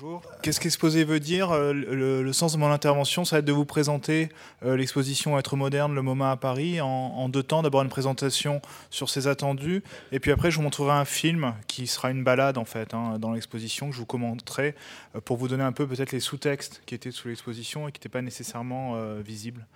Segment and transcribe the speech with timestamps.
[0.00, 0.22] Bonjour.
[0.42, 3.64] Qu'est-ce qu'exposer veut dire euh, le, sens de mon intervention, ça va être de vous
[3.64, 4.28] présenter
[4.64, 7.62] euh, l'exposition Être moderne, le MoMA à Paris, en, deux temps.
[7.62, 9.82] D'abord une présentation sur ses attendus,
[10.12, 13.18] et puis après je vous montrerai un film qui sera une balade en fait hein,
[13.18, 14.74] dans l'exposition que je vous commenterai
[15.16, 17.98] euh, pour vous donner un peu peut-être les sous-textes qui étaient sous l'exposition et qui
[17.98, 19.66] n'étaient pas nécessairement visibles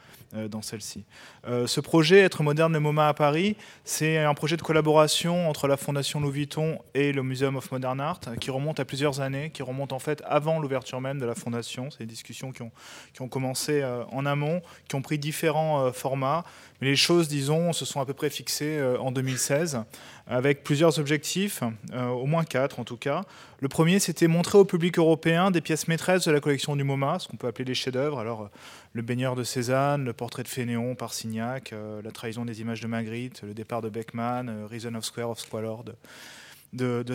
[0.49, 1.05] dans celle-ci.
[1.45, 5.77] ce projet Être moderne, le MoMA à Paris, c'est un projet de collaboration entre la
[5.77, 9.63] Fondation Louis Vuitton et le Museum of Modern Art qui remonte à plusieurs années, qui
[9.63, 11.91] remonte en fait avant l'ouverture même de la fondation.
[11.91, 16.45] C'est des discussions qui ont, commencé euh, en amont, qui ont pris différents euh, formats.
[16.81, 19.85] Mais les choses, disons, se sont à peu près fixées euh, en 2016
[20.29, 23.23] avec plusieurs objectifs, au moins quatre en tout cas.
[23.59, 27.19] Le premier, c'était montrer au public européen des pièces maîtresses de la collection du MoMA,
[27.19, 28.21] ce qu'on peut appeler les chefs-d'œuvre.
[28.21, 28.49] Alors,
[28.93, 32.87] le baigneur de Cézanne, le portrait de Fénéon par Signac, la trahison des images de
[32.87, 35.93] Magritte, le départ de Beckman, Reason of Square of Squalord de,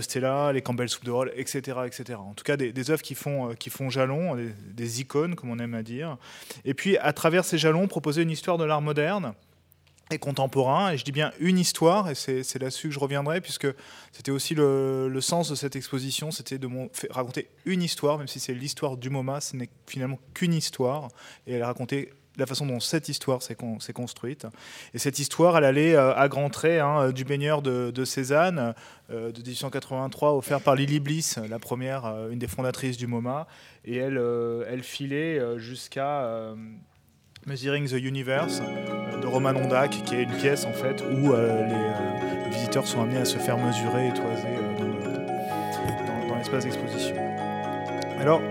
[0.01, 2.19] Stella, les Campbell Soup de Roll, etc., etc.
[2.19, 4.37] En tout cas, des, œuvres qui font, euh, qui font jalon,
[4.73, 6.17] des, icônes, comme on aime à dire.
[6.65, 9.33] Et puis, à travers ces jalons, proposer une histoire de l'art moderne
[10.11, 10.91] et contemporain.
[10.91, 13.67] Et je dis bien une histoire, et c'est là-dessus que je reviendrai, puisque
[14.11, 16.69] c'était aussi le, sens de cette exposition, c'était de
[17.09, 21.09] raconter une histoire, même si c'est l'histoire du MoMA, ce n'est finalement qu'une histoire,
[21.45, 23.55] et elle racontait la façon dont cette histoire s'est
[23.93, 24.47] construite.
[24.93, 28.73] Et cette histoire, elle allait euh, à grands traits hein, du baigneur de, Cézanne,
[29.11, 33.47] euh, de 1883, offert par Lily Bliss, la première, euh, une des fondatrices du MoMA.
[33.85, 34.21] Et elle,
[34.69, 36.53] elle filait jusqu'à
[37.45, 38.61] Measuring the Universe
[39.21, 43.25] de Roman Ondak, qui est une pièce en fait où les, visiteurs sont amenés à
[43.25, 44.57] se faire mesurer et toiser
[46.27, 47.15] dans l'espace d'exposition.
[48.19, 48.41] Alors,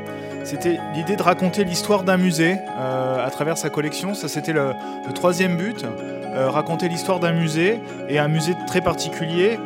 [0.46, 4.14] c'était l'idée de raconter l'histoire d'un musée euh, à travers sa collection.
[4.14, 4.74] Ça, c'était le,
[5.12, 9.58] troisième but, euh, raconter l'histoire d'un musée et un musée très particulier,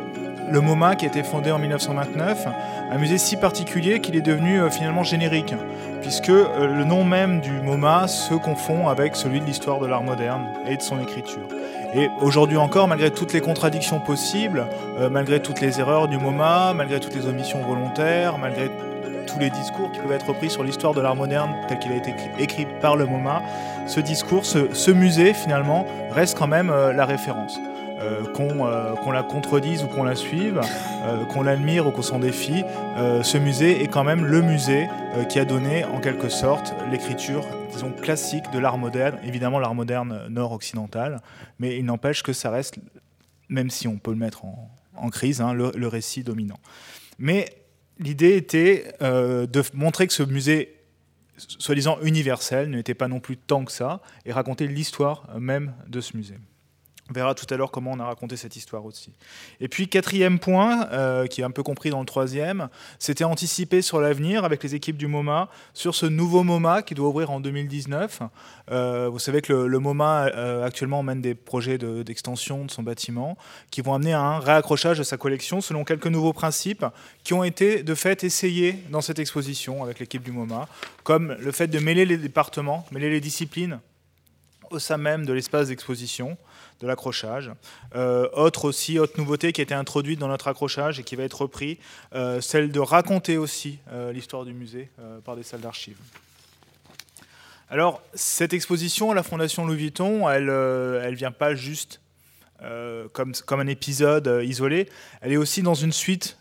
[0.49, 2.47] le MoMA qui a été fondé en 1929,
[2.91, 5.53] un musée si particulier qu'il est devenu euh, finalement générique,
[6.01, 10.47] puisque le nom même du MoMA se confond avec celui de l'histoire de l'art moderne
[10.67, 11.47] et de son écriture.
[11.93, 14.65] Et aujourd'hui encore, malgré toutes les contradictions possibles,
[15.11, 18.71] malgré toutes les erreurs du MoMA, malgré toutes les omissions volontaires, malgré
[19.49, 22.67] discours qui peuvent être pris sur l'histoire de l'art moderne tel qu'il a été écrit
[22.81, 23.41] par le MoMA,
[23.87, 27.57] ce discours, ce, musée finalement reste quand même euh, la référence.
[27.99, 30.59] Euh, euh, qu'on la contredise ou qu'on la suive,
[31.29, 32.63] qu'on l'admire ou qu'on s'en défie,
[32.97, 34.87] ce musée est quand même le musée
[35.29, 40.25] qui a donné en quelque sorte l'écriture, disons, classique de l'art moderne, évidemment l'art moderne
[40.29, 41.21] nord-occidental,
[41.59, 42.79] mais il n'empêche que ça reste,
[43.49, 46.59] même si on peut le mettre en, crise, hein, le, le, récit dominant.
[47.19, 47.45] Mais
[48.01, 50.77] l'idée était euh, de montrer que ce musée
[51.37, 56.15] soi-disant universel n'était pas non plus tant que ça, et raconter l'histoire même de ce
[56.15, 56.37] musée.
[57.09, 59.11] On verra tout à l'heure comment on a raconté cette histoire aussi.
[59.59, 62.69] Et puis quatrième point, euh, qui est un peu compris dans le troisième,
[62.99, 67.09] c'était anticiper sur l'avenir avec les équipes du MoMA sur ce nouveau MoMA qui doit
[67.09, 68.21] ouvrir en 2019.
[68.71, 73.37] Euh, vous savez que le, MoMA euh, actuellement mène des projets d'extension de, son bâtiment
[73.71, 76.85] qui vont amener à un réaccrochage de sa collection selon quelques nouveaux principes
[77.25, 80.67] qui ont été de fait essayés dans cette exposition avec l'équipe du MoMA,
[81.03, 83.79] comme le fait de mêler les départements, mêler les disciplines
[84.71, 86.37] au sein même de l'espace d'exposition
[86.81, 87.51] de l'accrochage.
[87.95, 91.23] Euh, autre aussi, autre nouveauté qui a été introduite dans notre accrochage et qui va
[91.23, 91.77] être repris,
[92.13, 94.89] euh, celle de raconter aussi euh, l'histoire du musée
[95.23, 95.97] par des salles d'archives.
[97.69, 102.01] Alors, cette exposition à la Fondation Louis Vuitton, elle ne vient pas juste
[103.13, 104.87] comme, comme un épisode isolé,
[105.21, 106.37] elle est aussi dans une suite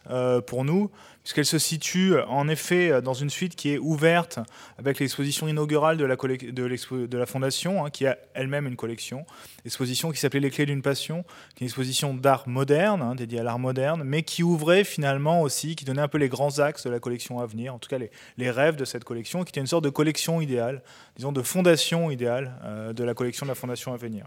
[0.47, 0.91] pour nous,
[1.23, 4.39] puisqu'elle se situe en effet dans une suite qui est ouverte
[4.79, 9.27] avec l'exposition inaugurale de la, Fondation, hein, qui a elle-même une collection,
[9.65, 13.41] exposition qui s'appelait Les clés d'une passion, qui est une exposition d'art moderne, hein, dédiée
[13.41, 16.85] à l'art moderne, mais qui ouvrait finalement aussi, qui donnait un peu les grands axes
[16.85, 19.51] de la collection à venir, en tout cas les, les rêves de cette collection, qui
[19.51, 20.83] était une sorte de collection idéale,
[21.17, 24.27] disons de fondation idéale euh, de la collection de la Fondation à venir.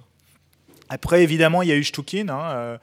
[0.90, 2.78] Après, évidemment, il y a eu Stukin, hein, euh,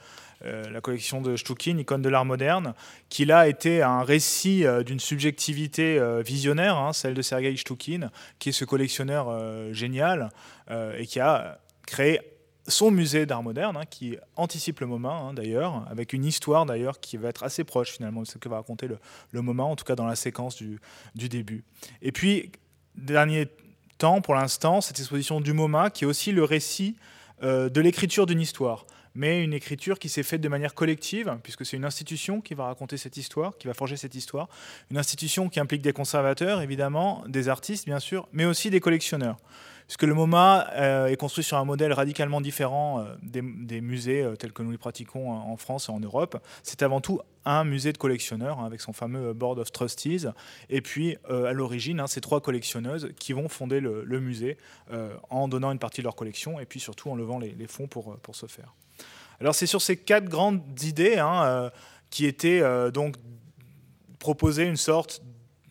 [0.44, 2.74] euh, la collection de Stukin, icône de l'art moderne,
[3.08, 8.50] qui là était un récit euh, d'une subjectivité visionnaire, hein, celle de Sergei Stukin, qui
[8.50, 10.30] est ce collectionneur génial
[10.96, 12.20] et qui a créé
[12.68, 17.16] son musée d'art moderne, hein, qui anticipe le moment d'ailleurs, avec une histoire d'ailleurs qui
[17.16, 18.86] va être assez proche finalement de ce que va raconter
[19.32, 21.64] le, moment, en tout cas dans la séquence du début.
[22.00, 22.52] Et puis,
[22.94, 23.48] dernier
[23.98, 26.96] temps pour l'instant, cette exposition du MoMA, qui est aussi le récit
[27.42, 31.76] de l'écriture d'une histoire mais une écriture qui s'est faite de manière collective, puisque c'est
[31.76, 34.48] une institution qui va raconter cette histoire, qui va forger cette histoire,
[34.90, 39.36] une institution qui implique des conservateurs, évidemment, des artistes, bien sûr, mais aussi des collectionneurs.
[39.90, 40.70] Puisque le MoMA
[41.10, 43.42] est construit sur un modèle radicalement différent des,
[43.80, 46.40] musées tels que nous les pratiquons en France et en Europe.
[46.62, 50.28] C'est avant tout un musée de collectionneurs hein, avec son fameux Board of Trustees.
[50.68, 54.58] Et puis, à l'origine, hein, ces trois collectionneuses qui vont fonder le, musée
[55.28, 58.16] en donnant une partie de leur collection et puis surtout en levant les, fonds pour,
[58.18, 58.72] pour ce faire.
[59.40, 61.72] Alors, c'est sur ces quatre grandes idées hein,
[62.10, 62.62] qui étaient
[62.92, 63.16] donc
[64.20, 65.20] proposer une sorte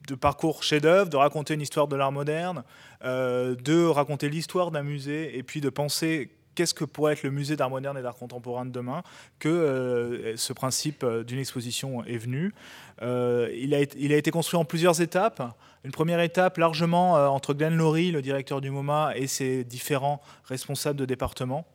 [0.09, 2.63] de parcours chef-d'œuvre, de raconter une histoire de l'art moderne,
[3.05, 7.31] euh, de raconter l'histoire d'un musée et puis de penser qu'est-ce que pourrait être le
[7.31, 9.03] musée d'art moderne et d'art contemporain de demain,
[9.37, 12.53] que euh, ce principe euh, d'une exposition est venu.
[13.01, 15.41] il, a, il, a, été construit en plusieurs étapes.
[15.85, 20.99] Une première étape largement entre Glenn Laurie, le directeur du MoMA, et ses différents responsables
[20.99, 21.65] de département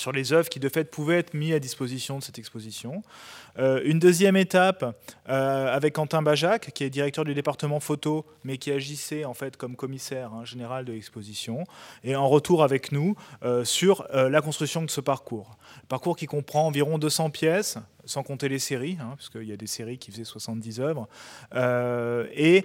[0.00, 3.02] sur les œuvres qui de fait pouvaient être mises à disposition de cette exposition.
[3.58, 4.84] Euh, une deuxième étape
[5.28, 9.56] euh, avec Quentin Bajac, qui est directeur du département photo, mais qui agissait en fait
[9.56, 11.64] comme commissaire hein, général de l'exposition,
[12.02, 15.56] et en retour avec nous euh, sur la construction de ce parcours.
[15.88, 19.66] parcours qui comprend environ 200 pièces, sans compter les séries, hein, parce y a des
[19.66, 21.08] séries qui faisaient 70 œuvres,
[22.34, 22.64] et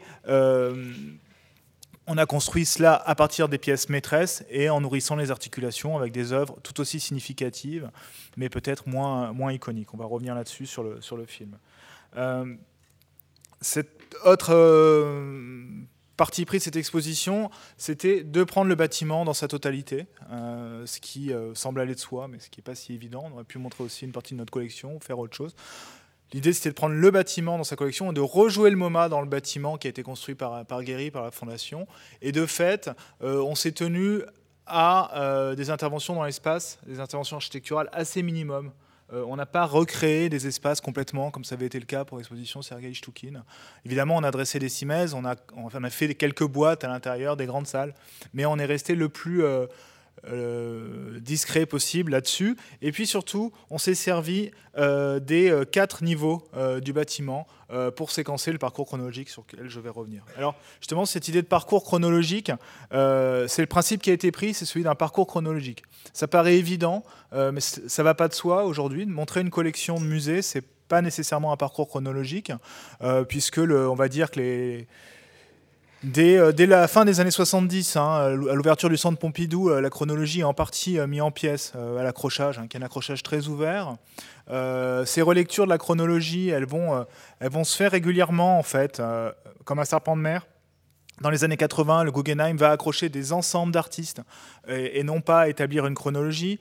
[2.07, 6.11] on a construit cela à partir des pièces maîtresses et en nourrissant les articulations avec
[6.11, 7.89] des œuvres tout aussi significatives,
[8.37, 9.93] mais peut-être moins, iconiques.
[9.93, 11.57] On va revenir là-dessus sur le, film.
[12.15, 12.53] Euh,
[13.61, 15.65] cette autre euh,
[16.15, 20.99] partie prise de cette exposition, c'était de prendre le bâtiment dans sa totalité, euh, ce
[20.99, 23.23] qui semble aller de soi, mais ce qui n'est pas si évident.
[23.25, 25.55] On aurait pu montrer aussi une partie de notre collection, faire autre chose.
[26.35, 29.21] L'idée, c'était de prendre le bâtiment dans sa collection et de rejouer le MoMA dans
[29.21, 31.87] le bâtiment qui a été construit par, par Guéry, par la Fondation.
[32.21, 32.89] Et de fait,
[33.23, 34.19] euh, on s'est tenu
[34.65, 38.73] à euh, des interventions dans l'espace, des interventions architecturales assez minimum.
[39.13, 42.17] Euh, on n'a pas recréé des espaces complètement, comme ça avait été le cas pour
[42.17, 43.45] l'exposition Sergei Shtukin.
[43.85, 47.37] Évidemment, on a dressé des cimaises, on a, on a fait quelques boîtes à l'intérieur,
[47.37, 47.93] des grandes salles,
[48.33, 49.41] mais on est resté le plus
[50.27, 52.57] euh, discret possible là-dessus.
[52.81, 56.47] Et puis surtout, on s'est servi euh, des euh, quatre niveaux
[56.81, 57.47] du bâtiment
[57.95, 60.23] pour séquencer le parcours chronologique sur lequel je vais revenir.
[60.37, 62.51] Alors justement, cette idée de parcours chronologique,
[62.91, 65.83] c'est le principe qui a été pris, c'est celui d'un parcours chronologique.
[66.13, 67.03] Ça paraît évident,
[67.33, 69.05] mais ça va pas de soi aujourd'hui.
[69.07, 72.51] Montrer une collection de musées, c'est pas nécessairement un parcours chronologique,
[73.27, 74.87] puisque on va dire que les
[76.03, 79.89] euh, dès, la fin des années 70, hein, à l'ouverture du centre Pompidou, euh, la
[79.89, 83.23] chronologie est en partie euh, mise en pièces à l'accrochage, hein, qui est un accrochage
[83.23, 83.95] très ouvert.
[85.05, 87.05] ces relectures de la chronologie, elles vont,
[87.63, 89.01] se faire régulièrement, en fait,
[89.63, 90.45] comme un serpent de mer.
[91.21, 94.21] Dans les années 80, le Guggenheim va accrocher des ensembles d'artistes
[94.67, 96.59] et, non pas établir une chronologie.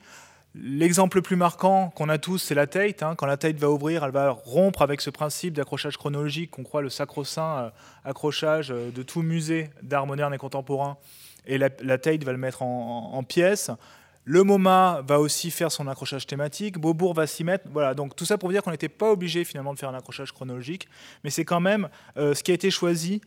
[0.57, 3.03] L'exemple le plus marquant qu'on a tous, c'est la Tate.
[3.03, 3.15] Hein.
[3.17, 6.81] Quand la Tate va ouvrir, elle va rompre avec ce principe d'accrochage chronologique qu'on croit
[6.81, 7.69] le sacro-saint euh,
[8.05, 10.97] accrochage euh, de tout musée d'art moderne et contemporain.
[11.45, 13.69] Et la, Tate va le mettre en, pièces.
[14.23, 16.79] Le MoMA va aussi faire son accrochage thématique.
[16.79, 17.65] Beaubourg va s'y mettre.
[17.71, 20.31] Voilà, donc tout ça pour dire qu'on n'était pas obligé finalement de faire un accrochage
[20.31, 20.87] chronologique,
[21.23, 23.21] mais c'est quand même euh, ce qui a été choisi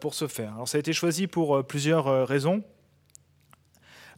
[0.00, 0.52] pour ce faire.
[0.52, 2.62] Alors ça a été choisi pour plusieurs raisons.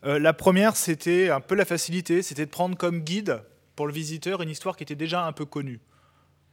[0.06, 3.42] Euh, la première, c'était un peu la facilité, c'était de prendre comme guide
[3.74, 5.80] pour le visiteur une histoire qui était déjà un peu connue.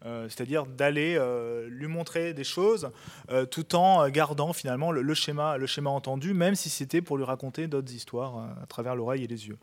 [0.05, 2.91] Euh, c'est-à-dire d'aller euh, lui montrer des choses
[3.51, 7.67] tout en gardant finalement le, schéma, le schéma entendu, même si c'était pour lui raconter
[7.67, 9.57] d'autres histoires à travers l'oreille et les yeux.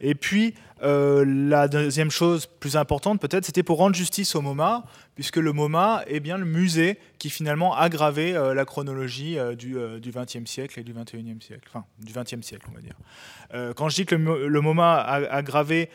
[0.00, 4.84] Et puis, euh, la deuxième chose plus importante, peut-être, c'était pour rendre justice au MoMA,
[5.14, 9.54] puisque le MoMA est bien le musée qui finalement a gravé euh, la chronologie euh,
[9.54, 13.74] du XXe siècle et du XXIe siècle, enfin du XXe siècle, on va dire.
[13.76, 15.88] quand je dis que le, MoMA a, gravé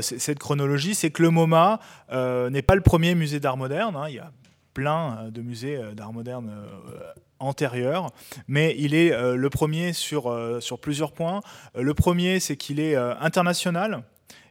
[0.00, 1.80] cette chronologie, c'est que le MoMA
[2.50, 3.96] n'est pas le premier musée d'art moderne.
[3.96, 4.06] Hein.
[4.08, 4.32] il y a
[4.74, 6.52] plein de musées d'art moderne
[7.40, 8.10] antérieur,
[8.46, 11.40] mais il est euh, le premier sur, euh, sur plusieurs points.
[11.76, 14.02] Euh, le premier, c'est qu'il est international.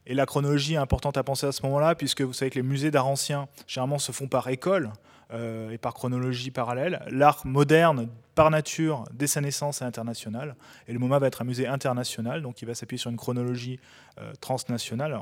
[0.05, 2.63] Et la chronologie est importante à penser à ce moment-là, puisque vous savez que les
[2.63, 4.91] musées d'art ancien, généralement, se font par école
[5.33, 7.03] et par chronologie parallèle.
[7.09, 10.55] L'art moderne, par nature, dès sa naissance, est international.
[10.87, 13.81] Et le MoMA va être un musée international, donc il va s'appuyer sur une chronologie
[14.39, 15.19] transnationale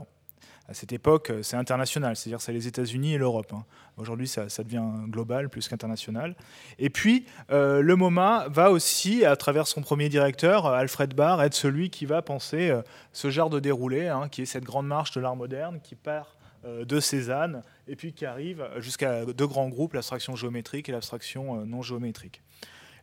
[0.67, 3.53] à cette époque, euh, c'est international, c'est-à-dire c'est les États-Unis et l'Europe.
[3.53, 3.63] Hein.
[3.97, 6.35] Aujourd'hui, ça, devient global plus qu'international.
[6.79, 11.41] Et puis, euh, le MoMA va aussi, à travers son premier directeur, euh, Alfred Barr,
[11.43, 12.73] être celui qui va penser
[13.13, 16.37] ce genre de déroulé, hein, qui est cette grande marche de l'art moderne qui part
[16.67, 21.83] de Cézanne et puis qui arrive jusqu'à deux grands groupes, l'abstraction géométrique et l'abstraction non
[21.83, 22.41] géométrique.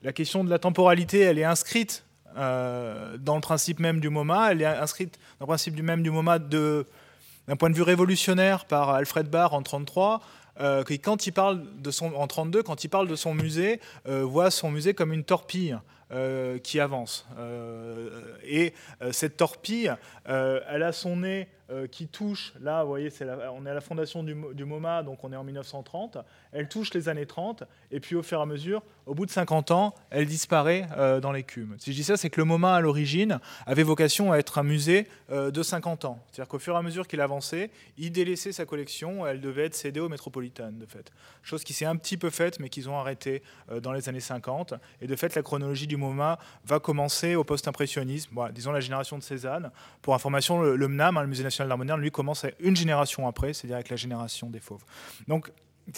[0.02, 2.04] La question de la temporalité, elle est inscrite
[2.34, 6.40] dans le principe même du MoMA, elle est inscrite dans le principe même du MoMA
[6.40, 6.86] de
[7.48, 10.20] d'un point de vue révolutionnaire par Alfred Barr en 1933,
[10.60, 13.80] euh, qui, quand il parle de son, en 32, quand il parle de son musée,
[14.06, 15.78] euh, voit son musée comme une torpille.
[16.62, 17.26] Qui avance.
[18.44, 18.74] et
[19.10, 21.48] cette torpille, elle a son nez
[21.90, 23.08] qui touche, là, vous voyez,
[23.54, 26.18] on est à la fondation du, MoMA, donc on est en 1930,
[26.52, 29.30] elle touche les années 30, et puis au fur et à mesure, au bout de
[29.30, 30.86] 50 ans, elle disparaît
[31.22, 31.76] dans l'écume.
[31.78, 34.62] Si je dis ça, c'est que le MoMA, à l'origine, avait vocation à être un
[34.64, 36.18] musée de 50 ans.
[36.30, 39.74] C'est-à-dire qu'au fur et à mesure qu'il avançait, il délaissait sa collection, elle devait être
[39.74, 41.10] cédée au Metropolitan, de fait.
[41.42, 43.42] Chose qui s'est un petit peu faite, mais qu'ils ont arrêté
[43.80, 44.74] dans les années 50.
[45.00, 49.22] Et de fait, la chronologie du MoMA va commencer au post-impressionnisme, disons la génération de
[49.22, 49.70] Cézanne.
[50.02, 53.52] Pour information, le, MNAM, hein, le Musée national d'art moderne, lui commence une génération après,
[53.52, 54.84] c'est-à-dire avec la génération des fauves.
[55.28, 55.50] Donc,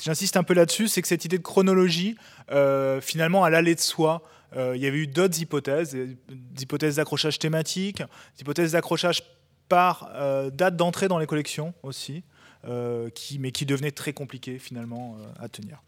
[0.02, 2.16] j'insiste un peu là-dessus, c'est que cette idée de chronologie,
[2.50, 4.22] euh, finalement, elle allait de soi.
[4.56, 9.22] Euh, il y avait eu d'autres hypothèses, des hypothèses d'accrochage thématique, des hypothèses d'accrochage
[9.68, 12.22] par euh, date d'entrée dans les collections aussi,
[12.66, 15.82] mais qui devenaient très compliquées finalement à tenir.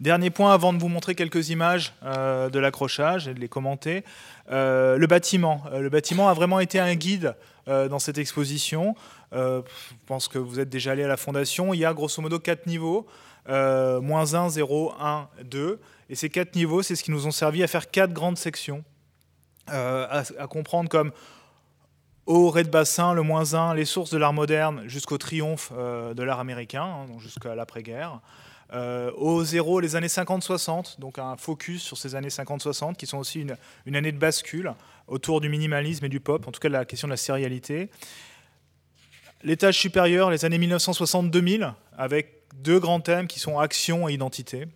[0.00, 4.04] Dernier point avant de vous montrer quelques images euh, de l'accrochage et de les commenter.
[4.50, 5.64] Euh, le bâtiment.
[5.72, 7.34] Euh, le bâtiment a vraiment été un guide
[7.66, 8.94] dans cette exposition.
[9.30, 9.60] je
[10.06, 11.74] pense que vous êtes déjà allé à la fondation.
[11.74, 13.06] Il y a grosso modo quatre niveaux.
[13.46, 15.78] moins 1, 0, 1, 2.
[16.08, 18.84] Et ces quatre niveaux, c'est ce qui nous ont servi à faire quatre grandes sections.
[19.66, 21.12] À, comprendre comme
[22.24, 26.84] au rez-de-bassin, le moins 1, les sources de l'art moderne jusqu'au triomphe de l'art américain,
[26.84, 28.22] hein, jusqu'à l'après-guerre.
[28.72, 33.18] Euh, au zéro, les années 50-60, donc un focus sur ces années 50-60, qui sont
[33.18, 33.46] aussi
[33.86, 34.74] une, année de bascule
[35.06, 37.88] autour du minimalisme et du pop, en tout cas la question de la sérialité.
[39.42, 44.66] L'étage supérieur, les années 1960-2000, avec deux grands thèmes qui sont action et identité.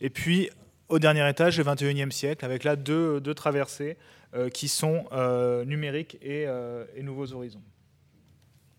[0.00, 0.50] Et puis,
[0.88, 3.96] au dernier étage, le 21e siècle, avec là deux, traversées
[4.34, 6.46] euh, qui sont euh, numériques et,
[6.94, 7.62] et nouveaux horizons.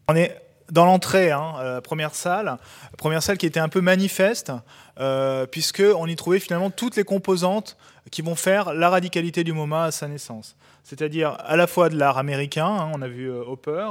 [0.08, 0.38] On est
[0.72, 2.58] dans l'entrée, hein, euh, première salle,
[2.98, 4.52] première salle qui était un peu manifeste,
[5.00, 7.78] euh, puisqu'on y trouvait finalement toutes les composantes
[8.12, 10.56] qui vont faire la radicalité du MoMA à sa naissance.
[10.84, 13.88] C'est-à-dire à la fois de l'art américain, hein, on a vu euh, Hopper,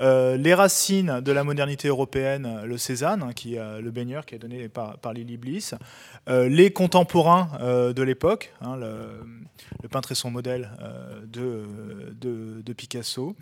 [0.00, 4.38] euh, les racines de la modernité européenne, le Cézanne, hein, qui, le baigneur qui est
[4.38, 5.74] donné par, par Lily Bliss,
[6.28, 10.70] les contemporains de l'époque, le, peintre et son modèle
[11.26, 11.64] de,
[12.20, 13.36] de, Picasso,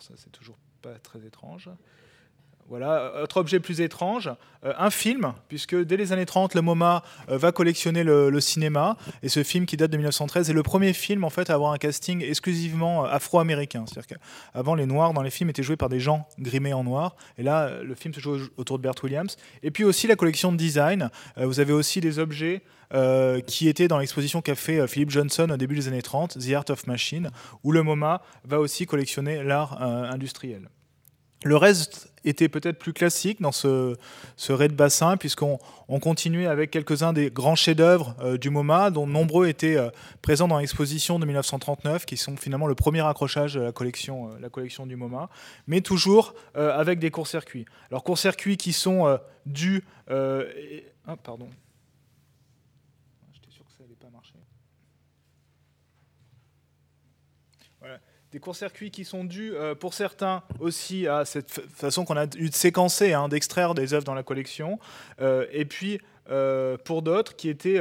[0.00, 1.70] ça c'est toujours pas très étrange.
[2.68, 4.30] Voilà, autre objet plus étrange,
[4.64, 8.96] euh, un film, puisque dès les années 30, le MoMA euh, va collectionner le, cinéma,
[9.22, 11.72] et ce film qui date de 1913 est le premier film en fait à avoir
[11.72, 13.84] un casting exclusivement euh, afro-américain.
[13.86, 17.16] C'est-à-dire qu'avant, les noirs dans les films étaient joués par des gens grimés en noir,
[17.36, 19.36] et là, le film se joue autour de Bert Williams.
[19.62, 22.62] Et puis aussi la collection de design, vous avez aussi des objets
[23.46, 26.64] qui étaient dans l'exposition qu'a fait Philip Johnson au début des années 30, The Art
[26.68, 27.30] of Machine,
[27.64, 30.68] où le MoMA va aussi collectionner l'art industriel.
[31.44, 33.96] Le reste était peut-être plus classique dans ce,
[34.36, 39.06] ce raid bassin, puisqu'on on continuait avec quelques-uns des grands chefs-d'œuvre euh, du MoMA, dont
[39.06, 39.90] nombreux étaient euh,
[40.22, 44.38] présents dans l'exposition de 1939, qui sont finalement le premier accrochage de la collection, euh,
[44.40, 45.28] la collection du MoMA,
[45.66, 47.64] mais toujours avec des courts-circuits.
[47.90, 49.84] Alors, courts-circuits qui sont dus.
[50.08, 51.48] Ah, pardon.
[58.32, 62.48] Des courts-circuits qui sont dus euh, pour certains aussi à cette façon qu'on a eu
[62.48, 64.78] de séquencer, hein, d'extraire des œuvres dans la collection,
[65.20, 67.78] euh, et puis euh, pour d'autres qui étaient,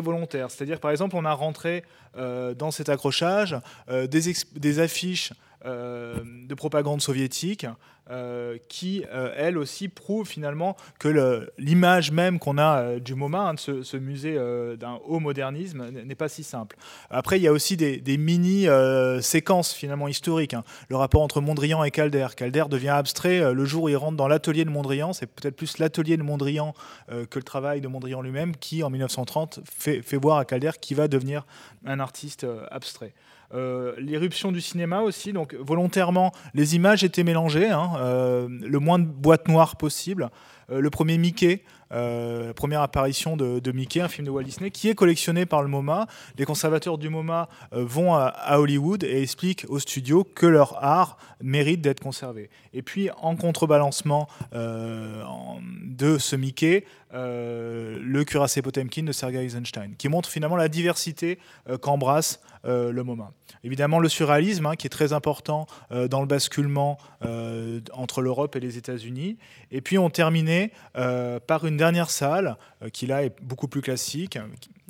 [0.00, 0.50] volontaires.
[0.50, 3.54] C'est-à-dire, par exemple, on a rentré dans cet accrochage
[3.90, 5.34] des, affiches
[5.64, 7.66] de propagande soviétique
[8.08, 13.48] euh, qui, euh, elle aussi, prouve finalement que l'image même qu'on a euh, du MoMA,
[13.48, 14.38] hein, de ce, musée
[14.78, 16.76] d'un haut modernisme, n'est pas si simple.
[17.10, 20.54] Après, il y a aussi des, mini-séquences finalement historiques.
[20.54, 20.62] Hein.
[20.88, 22.28] Le rapport entre Mondrian et Calder.
[22.36, 25.12] Calder devient abstrait le jour où il rentre dans l'atelier de Mondrian.
[25.12, 26.74] C'est peut-être plus l'atelier de Mondrian
[27.08, 30.94] que le travail de Mondrian lui-même qui, en 1930, fait, fait voir à Calder qui
[30.94, 31.44] va devenir
[31.84, 33.14] un artiste abstrait.
[33.54, 38.98] Euh, l'éruption du cinéma aussi, donc volontairement, les images étaient mélangées, hein, euh, le moins
[38.98, 40.30] de boîtes noires possible.
[40.70, 44.88] Euh, le premier Mickey, la première apparition de, Mickey, un film de Walt Disney, qui
[44.88, 46.06] est collectionné par le MoMA.
[46.36, 51.80] Les conservateurs du MoMA vont à, Hollywood et expliquent au studio que leur art mérite
[51.80, 52.50] d'être conservé.
[52.72, 60.28] Et puis, en contrebalancement de ce Mickey, le cuirassé Potemkin de Sergei Eisenstein, qui montre
[60.28, 61.38] finalement la diversité
[61.80, 63.30] qu'embrasse euh, le MoMA.
[63.62, 68.56] Évidemment, le surréalisme, hein, qui est très important euh, dans le basculement euh, entre l'Europe
[68.56, 69.36] et les États-Unis.
[69.70, 70.55] Et puis, on terminait
[70.94, 72.56] par une dernière salle,
[72.92, 74.38] qui là est beaucoup plus classique,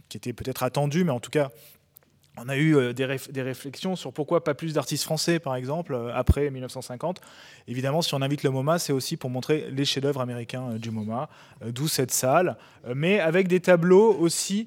[0.09, 1.51] qui était peut-être attendue, mais en tout cas
[2.39, 7.21] on a eu des, réflexions sur pourquoi pas plus d'artistes français, par exemple, après 1950.
[7.69, 11.29] Évidemment, si on invite le MoMA, c'est aussi pour montrer les chefs-d'œuvre américains du MoMA,
[11.65, 12.57] d'où cette salle,
[12.95, 14.67] mais avec des tableaux aussi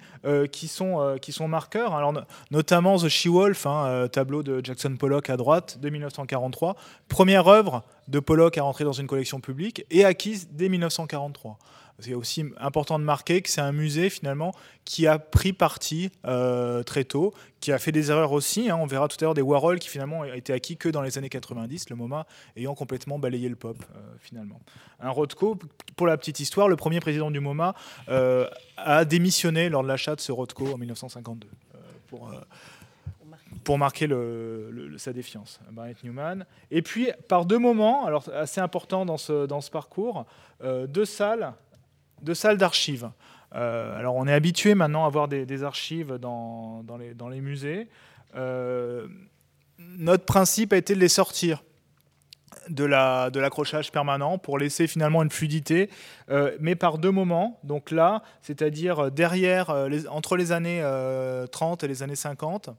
[0.51, 1.93] qui, sont, qui sont marqueurs.
[1.93, 2.13] Alors,
[2.51, 6.75] notamment The She-Wolf, hein, tableau de Jackson Pollock à droite, de 1943,
[7.07, 11.57] première œuvre de Pollock à rentrer dans une collection publique et acquise dès 1943.
[12.01, 14.53] C'est aussi important de marquer que c'est un musée finalement
[14.85, 18.69] qui a pris parti euh, très tôt, qui a fait des erreurs aussi.
[18.69, 18.77] Hein.
[18.77, 21.17] on verra tout à l'heure des Warhol qui finalement a été acquis que dans les
[21.17, 22.25] années 90, le MoMA
[22.55, 24.61] ayant complètement balayé le pop euh, finalement.
[25.01, 25.57] Un Rothko,
[25.95, 27.75] pour la petite histoire, le premier président du MoMA
[28.07, 31.47] euh, a démissionné lors de l'achat de ce Rothko en 1952
[32.07, 32.31] pour
[33.63, 34.07] pour marquer
[34.97, 36.45] sa défiance, Barrett Newman.
[36.71, 40.25] Et puis, par deux moments, alors assez important dans ce, dans ce parcours,
[40.63, 41.53] deux salles
[42.21, 43.09] deux salles d'archives.
[43.55, 46.83] Euh, alors, on est habitué maintenant à voir des, archives dans,
[47.29, 47.87] les, musées.
[48.35, 49.07] Euh,
[49.77, 51.63] notre principe a été de les sortir
[52.69, 55.89] de l'accrochage la, de permanent pour laisser finalement une fluidité,
[56.59, 57.59] mais par deux moments.
[57.63, 59.73] Donc là, c'est-à-dire derrière,
[60.09, 60.83] entre les années
[61.51, 62.69] 30 et les années 50,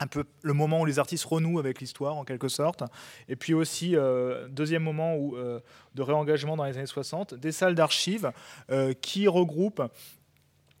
[0.00, 2.82] un peu le moment où les artistes renouent avec l'histoire en quelque sorte,
[3.28, 5.60] et puis aussi euh, deuxième moment euh,
[5.94, 8.30] de réengagement dans les années 60, des salles d'archives
[8.70, 9.82] euh, qui regroupent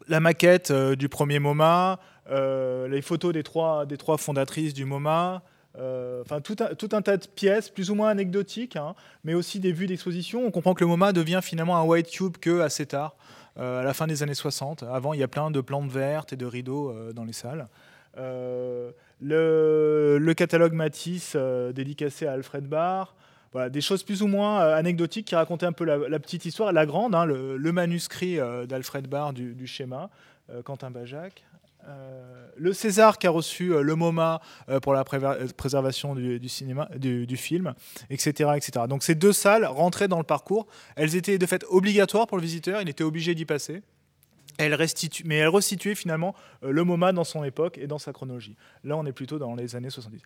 [0.08, 1.98] la maquette du premier MoMA,
[2.30, 3.86] les photos des trois,
[4.18, 5.42] fondatrices du MoMA,
[5.74, 8.94] enfin tout un, tas de pièces plus ou moins anecdotiques, hein,
[9.24, 10.46] mais aussi des vues d'exposition.
[10.46, 13.16] On comprend que le MoMA devient finalement un white tube que assez tard,
[13.56, 14.84] à la fin des années 60.
[14.84, 17.66] Avant, il y a plein de plantes vertes et de rideaux dans les salles.
[18.18, 23.14] Euh, le, catalogue Matisse euh, dédicacé à Alfred Barr.
[23.52, 26.72] Voilà, des choses plus ou moins euh, anecdotiques qui racontaient un peu la, petite histoire,
[26.72, 30.10] la grande, hein, le, manuscrit d'Alfred Barr du, schéma,
[30.64, 31.42] Quentin Bajac.
[32.56, 34.40] le César qui a reçu le MoMA
[34.82, 37.72] pour la préservation du, cinéma, du, film,
[38.10, 38.86] etc., etc.
[38.88, 40.66] Donc ces deux salles rentraient dans le parcours.
[40.96, 42.82] Elles étaient de fait obligatoires pour le visiteur.
[42.82, 43.82] Il était obligé d'y passer
[44.58, 48.12] elle restitue, mais elle restituait finalement euh, le MoMA dans son époque et dans sa
[48.12, 48.56] chronologie.
[48.84, 50.20] Là, on est plutôt dans les années 70.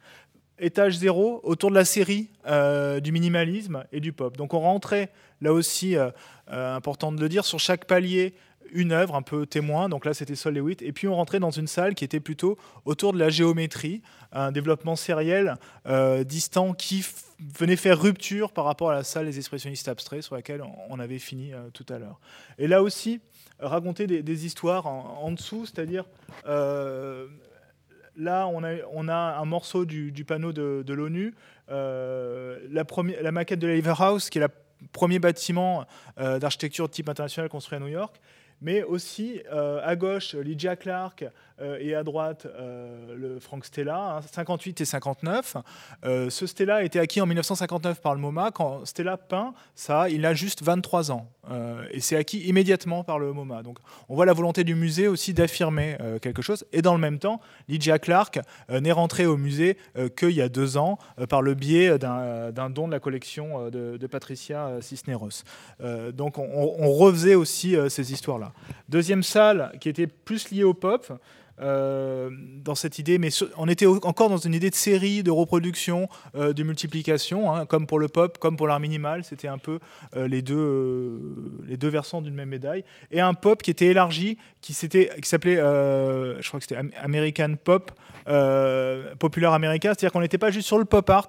[0.59, 4.37] Étage zéro, autour de la série euh, du minimalisme et du pop.
[4.37, 5.11] Donc on rentrait,
[5.41, 6.11] là aussi, euh,
[6.49, 8.35] important de le dire, sur chaque palier,
[8.73, 9.89] une œuvre un peu témoin.
[9.89, 10.83] Donc là, c'était Sol Lewitt.
[10.83, 14.03] Et puis on rentrait dans une salle qui était plutôt autour de la géométrie,
[14.33, 15.57] un développement sériel
[16.25, 17.05] distant qui
[17.59, 21.19] venait faire rupture par rapport à la salle des expressionnistes abstraits sur laquelle on avait
[21.19, 22.21] fini tout à l'heure.
[22.59, 23.21] Et là aussi,
[23.61, 26.05] raconter des, histoires en, dessous, c'est-à-dire
[26.47, 27.27] euh,
[28.17, 31.35] là on a, on a, un morceau du, panneau de, l'ONU,
[31.71, 32.85] euh, la,
[33.21, 34.49] la, maquette de la House, qui est le
[34.93, 35.87] premier bâtiment
[36.19, 38.21] euh, d'architecture de type international construit à New York,
[38.63, 41.25] mais aussi à gauche Lydia Clark
[41.79, 45.57] et à droite le Frank Stella, 58 hein, et 59.
[46.05, 48.51] ce Stella a été acquis en 1959 par le MoMA.
[48.51, 51.31] Quand Stella peint ça, il a juste 23 ans.
[51.51, 53.63] Euh, et c'est acquis immédiatement par le MoMA.
[53.63, 56.65] Donc on voit la volonté du musée aussi d'affirmer euh, quelque chose.
[56.73, 59.77] Et dans le même temps, Lydia Clark euh, n'est rentrée au musée
[60.17, 64.79] qu'il y a deux ans par le biais d'un don de la collection de, Patricia
[64.81, 65.45] Cisneros.
[66.13, 68.53] donc on, on, refaisait aussi ces histoires-là.
[68.89, 71.13] Deuxième salle qui était plus liée au pop.
[71.61, 72.31] Euh,
[72.65, 76.53] dans cette idée, mais on était encore dans une idée de série, de reproduction, euh,
[76.55, 79.79] de multiplication, hein, comme pour le pop, comme pour l'art minimal, c'était un peu
[80.17, 81.21] euh, les, deux,
[81.67, 82.85] les deux versants d'une même médaille.
[83.11, 87.93] Et un pop qui était élargi, qui s'appelait, je crois que c'était American Pop,
[89.19, 91.29] populaire américain, c'est-à-dire qu'on n'était pas juste sur le pop art,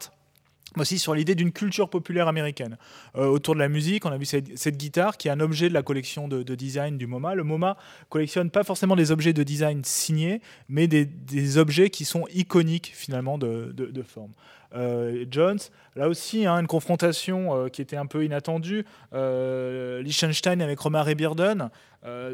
[0.77, 2.77] aussi sur l'idée d'une culture populaire américaine.
[3.15, 5.73] Euh, autour de la musique, on a vu cette, guitare qui est un objet de
[5.73, 7.35] la collection de, design du MoMA.
[7.35, 7.77] Le MoMA
[8.09, 13.37] collectionne pas forcément des objets de design signés, mais des, objets qui sont iconiques finalement
[13.37, 14.31] de, forme.
[14.73, 15.59] Euh, Jones,
[15.97, 18.85] là aussi, hein, une confrontation euh, qui était un peu inattendue.
[19.11, 21.69] Liechtenstein avec Romare Bearden,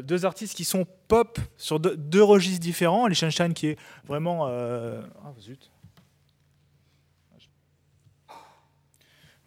[0.04, 3.08] deux artistes qui sont pop sur deux, registres différents.
[3.08, 4.46] Liechtenstein qui est vraiment...
[4.46, 5.70] Ah, zut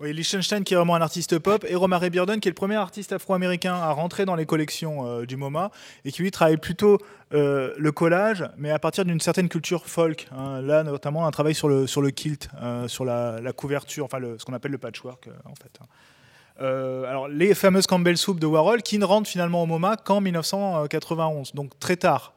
[0.01, 2.75] Oui, Liechtenstein qui est vraiment un artiste pop et Romare Bearden qui est le premier
[2.75, 5.69] artiste afro-américain à rentrer dans les collections euh, du MoMA
[6.05, 6.97] et qui lui travaille plutôt
[7.35, 10.27] euh, le collage mais à partir d'une certaine culture folk.
[10.35, 10.59] Hein.
[10.63, 14.43] Là notamment un travail sur le, sur le kilt, euh, sur la, couverture, enfin ce
[14.43, 15.79] qu'on appelle le patchwork en fait.
[15.79, 17.03] Hein.
[17.07, 21.53] alors les fameuses Campbell Soup de Warhol qui ne rentrent finalement au MoMA qu'en 1991,
[21.53, 22.33] donc très tard.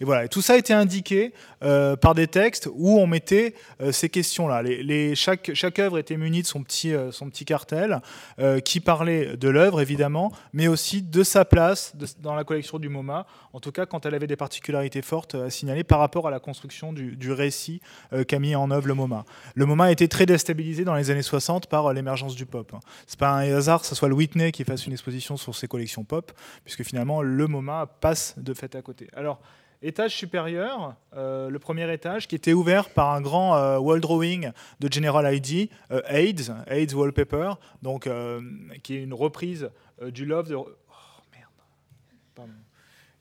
[0.00, 1.32] Et voilà, tout ça a été indiqué
[1.62, 4.62] euh, par des textes où on mettait euh, ces questions-là.
[5.14, 7.10] Chaque, œuvre était munie de son petit, euh,
[7.46, 8.00] cartel
[8.64, 13.26] qui parlait de l'œuvre, évidemment, mais aussi de sa place dans la collection du MoMA,
[13.52, 16.40] en tout cas quand elle avait des particularités fortes à signaler par rapport à la
[16.40, 17.80] construction du, du récit
[18.26, 19.24] qu'a mis en œuvre le MoMA.
[19.54, 22.72] Le MoMA a été très déstabilisé dans les années 60 par l'émergence du pop.
[22.74, 22.80] Hein.
[23.06, 25.68] C'est pas un hasard que ce soit le Whitney qui fasse une exposition sur ses
[25.68, 26.32] collections pop,
[26.64, 29.08] puisque finalement le MoMA passe de fait à côté.
[29.14, 29.40] Alors,
[29.82, 34.50] étage supérieur, euh, le premier étage, qui était ouvert par un grand euh, wall drawing
[34.80, 38.08] de General ID, euh, AIDS, AIDS Wallpaper, donc,
[38.82, 39.70] qui est une reprise
[40.02, 40.54] du Love.
[40.56, 40.68] Oh.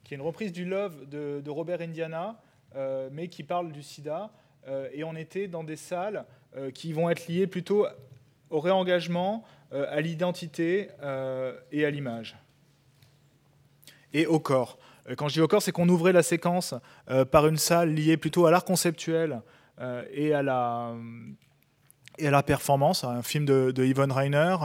[0.04, 2.40] Qui est une reprise du Love de Robert Indiana,
[3.12, 4.32] mais qui parle du sida.
[4.94, 6.26] et on était dans des salles
[6.74, 7.86] qui vont être liées plutôt
[8.50, 10.90] au réengagement, à l'identité
[11.72, 12.38] et à l'image.
[14.14, 14.78] Et au corps.
[15.10, 16.74] Euh, quand je dis au corps, c'est qu'on ouvrait la séquence
[17.10, 19.42] euh, par une salle liée plutôt à l'art conceptuel
[19.80, 20.94] euh, et à la
[22.20, 24.56] et à la performance, un film de, de Yvonne Reiner,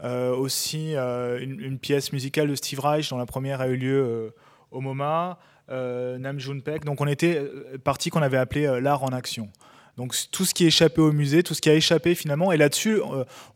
[0.00, 4.32] aussi une, pièce musicale de Steve Reich dont la première a eu lieu
[4.70, 5.36] au MoMA,
[5.68, 6.84] Nam June Paik.
[6.84, 7.42] Donc on était
[7.82, 9.48] parti qu'on avait appelé l'art en action.
[9.96, 13.00] Donc tout ce qui échappait au musée, tout ce qui a échappé finalement, et là-dessus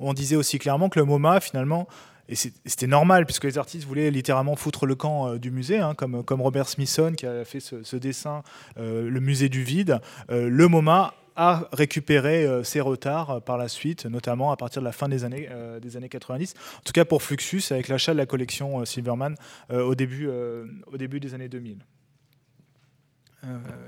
[0.00, 1.86] on disait aussi clairement que le MoMA finalement
[2.28, 5.94] et c'était normal, puisque les artistes voulaient littéralement foutre le camp euh, du musée, hein,
[5.94, 8.42] comme, Robert Smithson qui a fait ce, dessin,
[8.78, 10.00] euh, le musée du vide.
[10.30, 14.92] Euh, le MoMA a récupéré ses retards par la suite, notamment à partir de la
[14.92, 15.48] fin des années,
[15.82, 16.54] des années 90.
[16.78, 19.34] En tout cas pour Fluxus, avec l'achat de la collection Silverman
[19.72, 21.78] au, début, au début des annes 2000.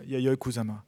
[0.09, 0.83] Yayoi Kusama.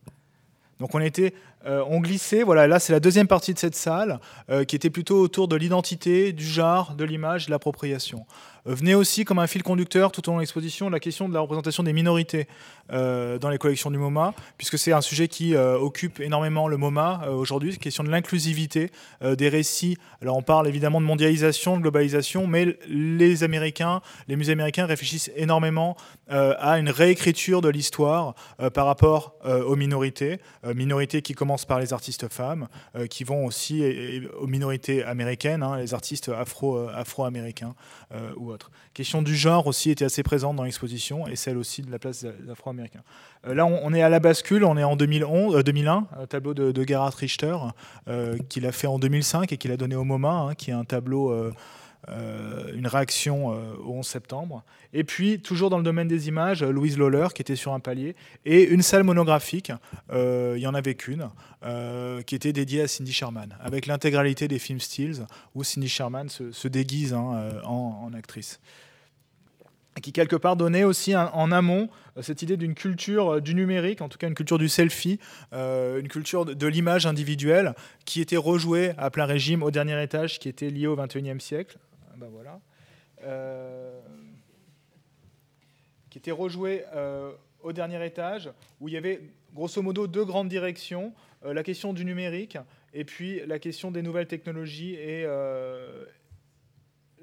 [0.80, 2.42] Donc on était, on glissait.
[2.42, 4.20] Voilà, là c'est la deuxième partie de cette salle
[4.66, 8.24] qui était plutôt autour de l'identité, du genre, de l'image, de l'appropriation.
[8.68, 11.34] Euh, venait aussi comme un fil conducteur tout au long de l'exposition la question de
[11.34, 12.46] la représentation des minorités
[12.92, 16.76] euh, dans les collections du MoMA, puisque c'est un sujet qui euh, occupe énormément le
[16.76, 18.90] MoMA aujourd'hui, la question de l'inclusivité
[19.22, 19.96] des récits.
[20.22, 25.30] Alors on parle évidemment de mondialisation, de globalisation, mais les Américains, les musées américains réfléchissent
[25.36, 25.96] énormément
[26.28, 28.34] à une réécriture de l'histoire
[28.74, 30.38] par rapport aux minorités,
[30.74, 32.68] minorités qui commencent par les artistes femmes,
[33.10, 33.82] qui vont aussi
[34.38, 37.74] aux minorités américaines, hein, les artistes afro, afro-américains
[38.94, 42.24] Question du genre aussi était assez présente dans l'exposition et celle aussi de la place
[42.24, 43.02] des Afro-Américains.
[43.46, 46.84] Euh, là, on, est à la bascule, on est en 2011, 2001, un tableau de,
[46.86, 47.56] Gerhard Richter
[48.08, 50.74] euh, qu'il a fait en 2005 et qu'il a donné au MoMA, hein, qui est
[50.74, 51.32] un tableau.
[52.08, 54.62] Euh, une réaction au 11 septembre.
[54.92, 58.14] Et puis, toujours dans le domaine des images, Louise Lawler, qui était sur un palier,
[58.44, 59.72] et une salle monographique,
[60.12, 61.28] il y en avait qu'une,
[62.24, 66.68] qui était dédiée à Cindy Sherman, avec l'intégralité des films Stills, où Cindy Sherman se,
[66.68, 68.60] déguise hein, en, actrice
[70.00, 74.00] qui quelque part donnait aussi en amont euh, cette idée d'une culture euh, du numérique,
[74.00, 75.18] en tout cas une culture du selfie,
[75.52, 80.38] euh, une culture de, l'image individuelle, qui était rejouée à plein régime au dernier étage,
[80.38, 81.78] qui était lié au XXIe siècle.
[82.18, 82.60] Ben voilà.
[86.10, 86.84] qui était rejouée
[87.62, 88.50] au dernier étage,
[88.80, 89.20] où il y avait
[89.54, 91.12] grosso modo deux grandes directions,
[91.44, 92.58] la question du numérique
[92.94, 95.26] et puis la question des nouvelles technologies et,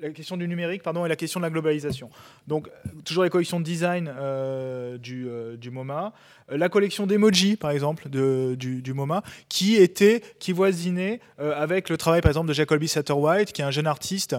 [0.01, 2.09] la question du numérique pardon, et la question de la globalisation.
[2.47, 2.69] Donc,
[3.03, 6.13] toujours les collections de design euh, du, euh, du, MoMA.
[6.51, 11.89] Euh, la collection d'emoji, par exemple, de, du, du, MoMA, qui était, qui voisinait avec
[11.89, 14.35] le travail, par exemple, de Jacoby Satterwhite, qui est un jeune artiste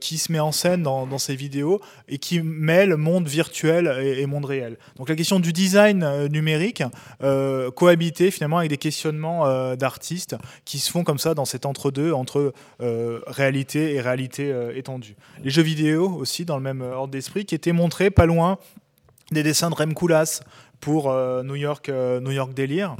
[0.00, 4.26] qui se met en scène dans, dans, ses vidéos et qui mêle monde virtuel et,
[4.26, 4.76] monde réel.
[4.96, 6.82] Donc, la question du design numérique
[7.74, 12.52] cohabitait finalement avec des questionnements d'artistes qui se font comme ça dans cet entre-deux, entre,
[12.78, 14.95] réalité et réalité étendue.
[15.42, 18.58] Les jeux vidéo aussi, dans le même ordre d'esprit, qui étaient montrés pas loin
[19.30, 20.42] des dessins de Rem Koolhaas
[20.80, 22.96] pour euh, New, York, euh, New York Délire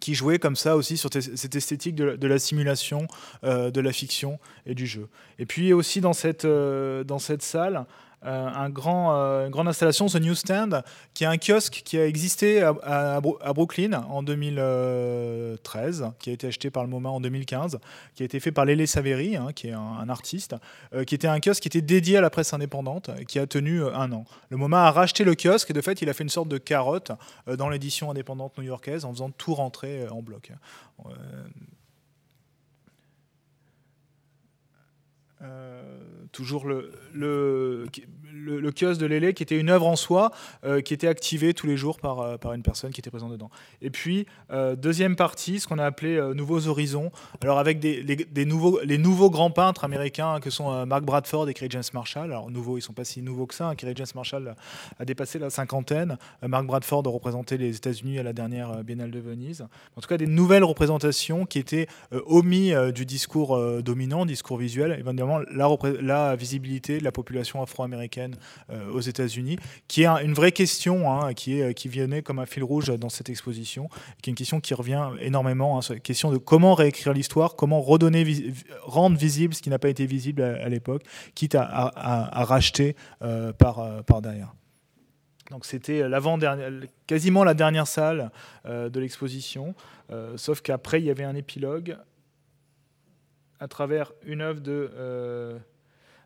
[0.00, 3.06] qui jouait comme ça aussi sur cette esthétique de, la simulation,
[3.44, 5.08] euh, de la fiction et du jeu.
[5.38, 7.86] Et puis aussi dans cette, dans cette salle,
[8.24, 10.82] euh, un grand, euh, une grande installation, The Newsstand,
[11.12, 16.70] qui est un kiosque qui a existé à, Brooklyn en 2013, qui a été acheté
[16.70, 17.80] par le MoMA en 2015,
[18.14, 20.54] qui a été fait par Lele Saveri, hein, qui est un, artiste,
[20.94, 23.82] euh, qui était un kiosque qui était dédié à la presse indépendante, qui a tenu
[23.84, 24.24] un an.
[24.50, 26.58] Le MoMA a racheté le kiosque et de fait, il a fait une sorte de
[26.58, 27.12] carotte
[27.46, 30.52] dans l'édition indépendante new-yorkaise en faisant tout rentrer en bloc.
[36.32, 37.86] Toujours le, le,
[38.76, 40.30] kiosque de Lélé, qui était une œuvre en soi,
[40.84, 43.50] qui était activée tous les jours par, par une personne qui était présente dedans.
[43.80, 44.26] Et puis,
[44.76, 47.10] deuxième partie, ce qu'on a appelé Nouveaux Horizons,
[47.42, 51.54] alors avec des, les, nouveaux, les nouveaux grands peintres américains que sont Mark Bradford et
[51.54, 52.24] Kerry James Marshall.
[52.24, 53.70] Alors, nouveaux, ils sont pas si nouveaux que ça.
[53.70, 53.74] Hein.
[53.78, 54.54] James Marshall
[54.98, 56.16] a dépassé la cinquantaine.
[56.46, 59.66] Mark Bradford a représenté les États-Unis à la dernière Biennale de Venise.
[59.96, 61.86] En tout cas, des nouvelles représentations qui étaient
[62.26, 68.21] omis du discours dominant, discours visuel, évidemment la visibilité de la population afro-américaine
[68.70, 69.58] euh, aux États-Unis,
[69.88, 73.08] qui est une vraie question, hein, qui, est, qui venait comme un fil rouge dans
[73.08, 73.88] cette exposition,
[74.22, 78.52] qui est une question qui revient énormément, hein, question de comment réécrire l'histoire, comment redonner,
[78.82, 81.02] rendre visible ce qui n'a pas été visible à, l'époque,
[81.34, 84.54] quitte à, racheter euh, par, euh, par derrière.
[85.50, 86.02] Donc c'était
[87.06, 88.30] quasiment la dernière salle
[88.64, 89.74] de l'exposition,
[90.36, 91.98] sauf qu'après il y avait un épilogue
[93.60, 95.60] à travers une œuvre de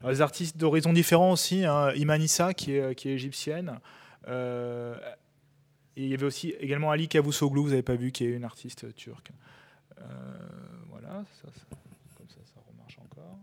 [0.04, 1.64] euh, des artistes d'horizons différents aussi.
[1.64, 3.78] Hein, Imanissa qui est, égyptienne.
[4.28, 4.96] Euh,
[5.96, 8.44] et il y avait aussi également Ali Cavusoglu, vous n'avez pas vu, qui est une
[8.44, 9.30] artiste turque.
[9.98, 10.04] Euh,
[10.90, 13.38] voilà, comme ça, ça remarche encore.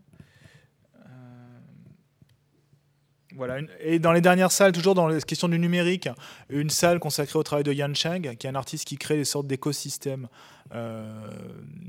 [3.80, 6.08] Et dans les dernières salles, toujours dans les questions du numérique,
[6.50, 9.26] une salle consacrée au travail de Yan Cheng, qui est un artiste qui crée des
[9.26, 10.28] sortes d'écosystèmes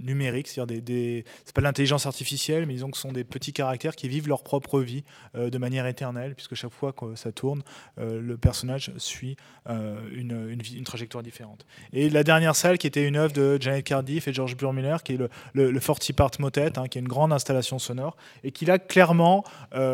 [0.04, 3.52] numériques, c'est-à-dire des, c'est pas de l'intelligence artificielle, mais disons que ce sont des petits
[3.52, 7.32] caractères qui vivent leur propre vie euh, de manière éternelle, puisque chaque fois que ça
[7.32, 7.62] tourne,
[7.98, 11.64] euh, le personnage suit une, une, trajectoire différente.
[11.94, 15.14] Et la dernière salle, qui était une œuvre de Janet Cardiff et George Burmiller, qui
[15.14, 18.66] est le, le, 40 Part Motet, hein, qui est une grande installation sonore, et qui
[18.66, 19.42] là clairement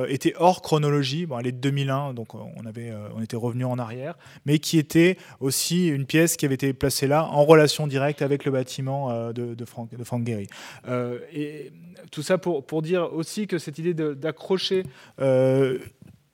[0.09, 1.27] était hors chronologie.
[1.27, 4.79] Bon, elle est de 2001, donc on, avait, on était revenu en arrière, mais qui
[4.79, 8.70] était aussi une pièce qui avait été placée là en relation directe avec le bâtiment
[8.79, 10.47] euh, de, de, Frank, de.
[10.89, 11.73] Euh, et
[12.11, 14.85] tout ça pour, pour dire aussi que cette idée d'accrocher
[15.21, 15.79] euh,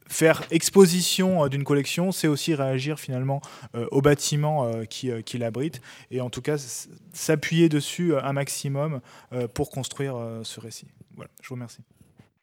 [0.07, 3.41] faire exposition d'une collection, c'est aussi réagir finalement
[3.91, 5.81] au bâtiment qui, qui l'abrite
[6.13, 6.59] et en tout cas
[7.13, 9.01] s'appuyer dessus un maximum
[9.53, 10.87] pour construire ce récit.
[11.17, 11.81] Voilà, je vous remercie.